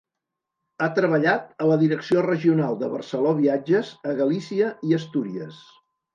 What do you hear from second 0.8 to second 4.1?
Ha treballat a la Direcció Regional de Barceló Viatges